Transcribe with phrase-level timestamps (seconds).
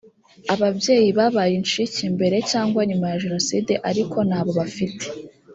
[0.53, 5.05] ababyeyi babaye incike mbere cyangwa nyuma ya jenoside ariko nabo bafite